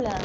[0.00, 0.18] Hola,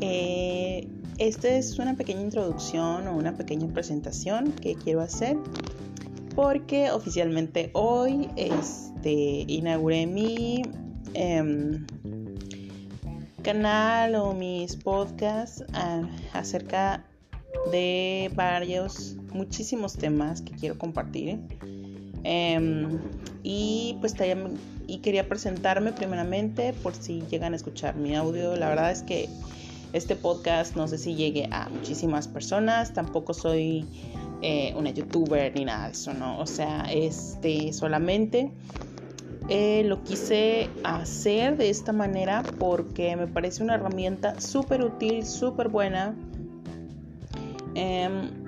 [0.00, 0.86] eh,
[1.18, 5.36] esta es una pequeña introducción o una pequeña presentación que quiero hacer
[6.36, 10.62] porque oficialmente hoy este, inauguré mi
[11.14, 11.84] em,
[13.42, 15.64] canal o mis podcasts
[16.32, 17.04] acerca
[17.72, 21.40] de varios, muchísimos temas que quiero compartir.
[22.24, 22.98] Em,
[23.42, 24.14] y pues
[24.86, 28.56] y quería presentarme primeramente por si llegan a escuchar mi audio.
[28.56, 29.28] La verdad es que
[29.92, 32.92] este podcast no sé si llegue a muchísimas personas.
[32.92, 33.86] Tampoco soy
[34.42, 36.38] eh, una youtuber ni nada de eso, ¿no?
[36.38, 38.52] O sea, este solamente
[39.48, 45.68] eh, lo quise hacer de esta manera porque me parece una herramienta súper útil, súper
[45.68, 46.14] buena.
[47.74, 48.39] Em,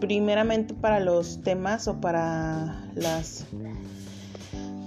[0.00, 3.44] primeramente para los temas o para los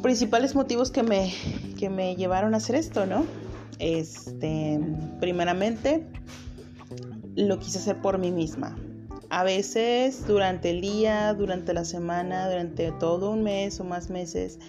[0.02, 1.34] principales motivos que me,
[1.78, 3.26] que me llevaron a hacer esto, ¿no?
[3.80, 4.80] Este,
[5.20, 6.06] primeramente,
[7.36, 8.76] lo quise hacer por mí misma.
[9.32, 14.60] A veces durante el día, durante la semana, durante todo un mes o más meses,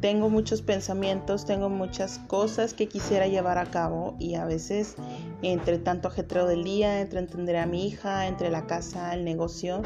[0.00, 4.96] tengo muchos pensamientos, tengo muchas cosas que quisiera llevar a cabo y a veces
[5.42, 9.82] entre tanto ajetreo del día, entre entender a mi hija, entre la casa, el negocio,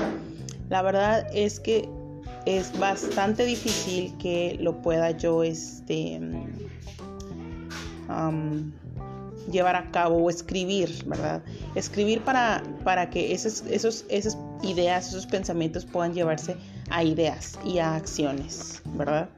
[0.71, 1.91] la verdad es que
[2.47, 6.19] es bastante difícil que lo pueda yo este
[9.51, 11.43] llevar a cabo o escribir, ¿verdad?
[11.75, 16.57] Escribir para, para que esos, esos, esas ideas, esos pensamientos puedan llevarse
[16.91, 19.29] a ideas y a acciones, ¿verdad?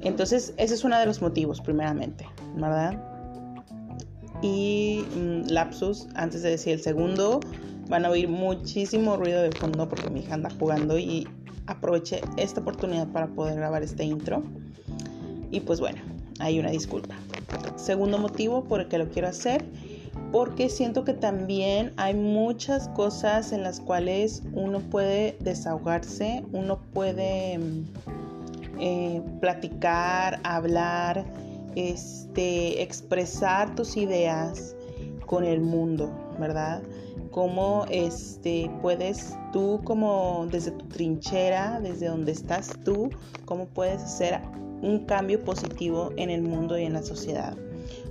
[0.00, 2.26] Entonces, ese es uno de los motivos, primeramente,
[2.56, 3.02] ¿verdad?
[4.42, 7.40] Y mm, lapsus, antes de decir el segundo,
[7.88, 11.26] van a oír muchísimo ruido de fondo porque mi hija anda jugando y
[11.66, 14.42] aproveché esta oportunidad para poder grabar este intro.
[15.50, 16.00] Y pues bueno,
[16.38, 17.14] hay una disculpa.
[17.76, 19.64] Segundo motivo por el que lo quiero hacer,
[20.32, 27.58] porque siento que también hay muchas cosas en las cuales uno puede desahogarse, uno puede
[27.58, 27.84] mm,
[28.80, 31.24] eh, platicar, hablar,
[31.76, 34.74] este, expresar tus ideas
[35.26, 36.82] con el mundo, ¿verdad?
[37.30, 43.10] Cómo este, puedes tú como desde tu trinchera, desde donde estás tú,
[43.44, 44.40] cómo puedes hacer
[44.82, 47.56] un cambio positivo en el mundo y en la sociedad.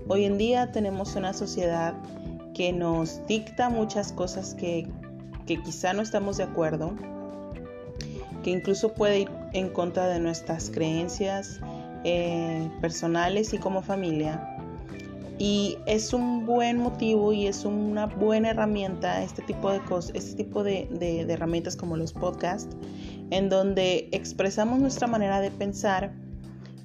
[0.07, 1.93] Hoy en día tenemos una sociedad
[2.53, 4.87] que nos dicta muchas cosas que,
[5.45, 6.93] que quizá no estamos de acuerdo,
[8.43, 11.59] que incluso puede ir en contra de nuestras creencias
[12.03, 14.53] eh, personales y como familia.
[15.39, 20.43] Y es un buen motivo y es una buena herramienta este tipo de cosas, este
[20.43, 22.75] tipo de, de herramientas como los podcasts,
[23.29, 26.11] en donde expresamos nuestra manera de pensar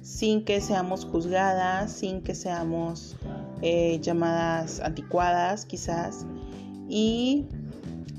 [0.03, 3.15] sin que seamos juzgadas, sin que seamos
[3.61, 6.25] eh, llamadas anticuadas quizás.
[6.89, 7.47] Y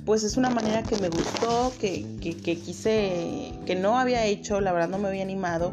[0.06, 4.72] pues es una manera que me gustó, que, que, quise, que no había hecho, la
[4.72, 5.72] verdad no me había animado.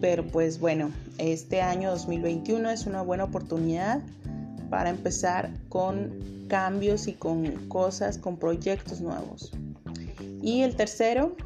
[0.00, 4.02] Pero pues bueno, este año 2021 es una buena oportunidad
[4.70, 9.52] para empezar con cambios y con cosas, con proyectos nuevos.
[10.42, 11.36] Y el tercero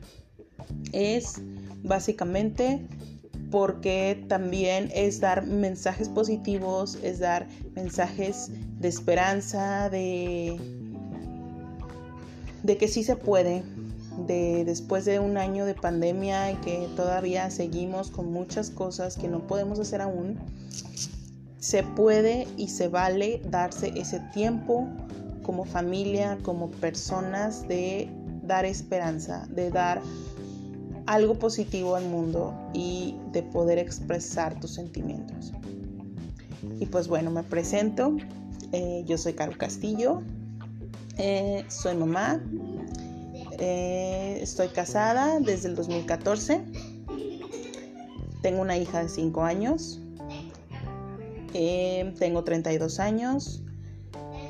[0.93, 1.43] es
[1.83, 2.81] básicamente
[3.51, 10.59] porque también es dar mensajes positivos, es dar mensajes de esperanza, de,
[12.63, 13.63] de que sí se puede,
[14.27, 19.29] de después de un año de pandemia y que todavía seguimos con muchas cosas que
[19.29, 20.39] no podemos hacer aún,
[21.59, 24.89] se puede y se vale darse ese tiempo
[25.43, 28.09] como familia, como personas de
[28.43, 30.01] dar esperanza, de dar
[31.07, 35.53] algo positivo al mundo y de poder expresar tus sentimientos.
[36.81, 38.17] Y pues bueno, me presento.
[38.73, 40.23] Eh, yo soy Carol Castillo.
[41.17, 42.43] Eh, soy mamá.
[43.59, 46.63] Eh, estoy casada desde el 2014.
[48.43, 50.01] Tengo una hija de 5 años.
[51.53, 53.63] tengo 32 años.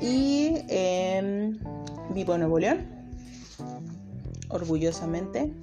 [0.01, 1.57] Y em,
[2.13, 2.85] vivo en Nuevo León.
[4.49, 5.53] Orgullosamente.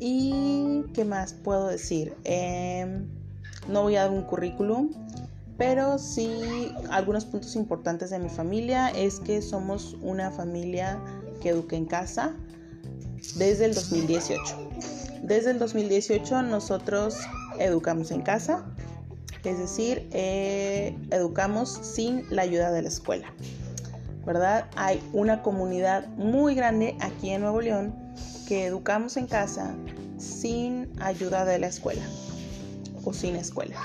[0.00, 2.14] ¿Y qué más puedo decir?
[2.24, 3.06] Em,
[3.68, 4.90] no voy a dar un currículum,
[5.58, 10.98] pero sí algunos puntos importantes de mi familia es que somos una familia
[11.42, 12.32] que educa en casa
[13.36, 14.40] desde el 2018.
[15.22, 17.18] Desde el 2018 nosotros
[17.58, 18.64] educamos en casa,
[19.44, 23.30] es decir, eh, educamos sin la ayuda de la escuela.
[24.24, 24.70] ¿Verdad?
[24.76, 28.09] Hay una comunidad muy grande aquí en Nuevo León
[28.50, 29.76] que educamos en casa
[30.18, 32.02] sin ayuda de la escuela
[33.04, 33.76] o sin escuela.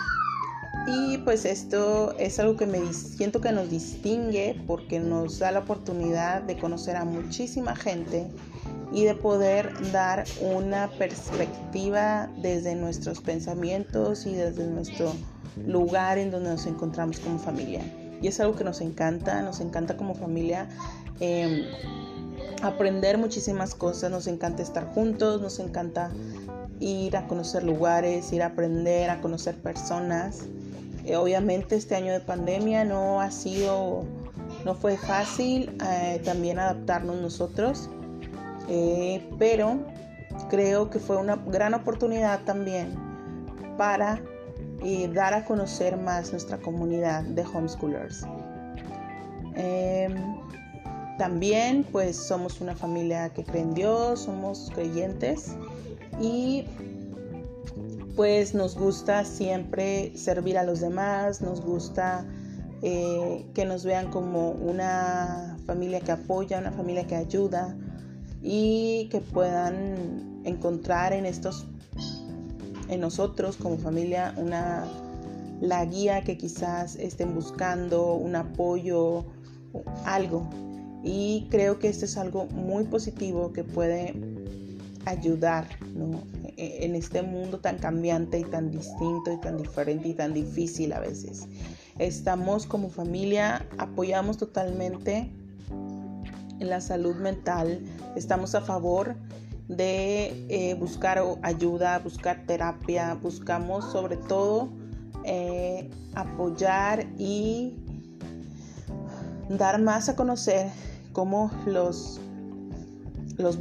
[0.88, 5.60] Y pues esto es algo que me siento que nos distingue porque nos da la
[5.60, 8.26] oportunidad de conocer a muchísima gente
[8.92, 15.14] y de poder dar una perspectiva desde nuestros pensamientos y desde nuestro
[15.64, 17.84] lugar en donde nos encontramos como familia.
[18.20, 20.68] Y es algo que nos encanta, nos encanta como familia
[21.20, 21.66] em,
[22.62, 26.12] aprender muchísimas cosas, nos encanta estar juntos, nos encanta
[26.80, 30.44] ir a conocer lugares, ir a aprender, a conocer personas.
[31.06, 34.04] Eh, obviamente este año de pandemia no ha sido,
[34.64, 37.90] no fue fácil eh, también adaptarnos nosotros,
[38.68, 39.80] eh, pero
[40.50, 42.96] creo que fue una gran oportunidad también
[43.78, 44.22] para
[45.14, 48.24] dar a conocer más nuestra comunidad de homeschoolers.
[51.18, 55.56] También pues somos una familia que cree en Dios, somos creyentes
[56.22, 56.66] y
[58.16, 62.26] pues nos gusta siempre servir a los demás, nos gusta
[62.82, 67.76] eh, que nos vean como una familia que apoya, una familia que ayuda
[68.42, 71.66] y que puedan encontrar en estos,
[72.90, 74.86] en nosotros como familia, una
[75.62, 79.26] la guía que quizás estén buscando, un apoyo,
[80.06, 80.50] algo.
[81.06, 84.16] Y creo que esto es algo muy positivo que puede
[85.06, 85.68] ayudar
[86.58, 90.92] e, en este mundo tan cambiante y tan distinto y tan diferente y tan difícil
[90.94, 91.48] a veces.
[92.00, 95.32] Estamos como familia, apoyamos totalmente
[96.60, 97.82] en la salud mental,
[98.16, 99.16] estamos a favor
[99.68, 104.70] de eh, buscar ayuda, buscar terapia, buscamos sobre todo
[105.24, 107.76] eh, apoyar y
[109.50, 110.68] dar más a conocer
[111.16, 112.20] cómo los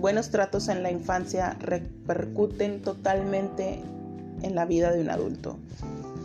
[0.01, 3.81] buenos tratos en la infancia repercuten totalmente
[4.43, 5.57] en la vida de un adulto.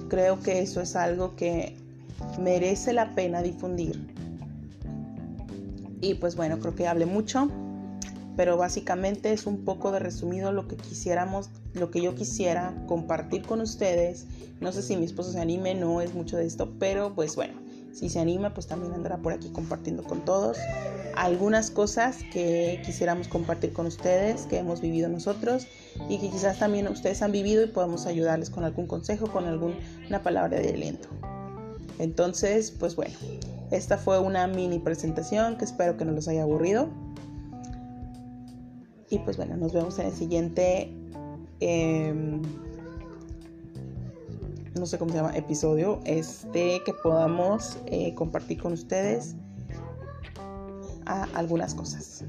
[0.09, 1.75] Creo que eso es algo que
[2.41, 4.11] merece la pena difundir.
[6.01, 7.47] Y pues bueno, creo que hablé mucho,
[8.35, 13.43] pero básicamente es un poco de resumido lo que quisiéramos, lo que yo quisiera compartir
[13.43, 14.25] con ustedes.
[14.61, 17.53] No sé si mi esposo se anime, no es mucho de esto, pero pues bueno,
[17.94, 20.57] si se anima, pues también andará por aquí compartiendo con todos
[21.15, 25.68] algunas cosas que quisiéramos compartir con ustedes, que hemos vivido nosotros
[26.07, 30.24] y que quizás también ustedes han vivido y podemos ayudarles con algún consejo, con alguna
[30.24, 31.09] palabra de aliento.
[31.97, 33.15] Entonces, pues bueno,
[33.71, 36.89] esta fue una mini presentación que espero que no los haya aburrido.
[39.09, 40.94] Y pues bueno, nos vemos en el siguiente...
[41.59, 42.41] Em,
[44.79, 49.35] no sé cómo se llama, episodio, este que podamos eh, compartir con ustedes
[51.33, 52.23] algunas cosas.